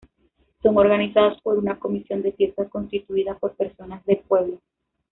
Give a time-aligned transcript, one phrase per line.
[0.63, 4.57] Son organizadas por una comisión de fiestas constituida por personas del pueblo.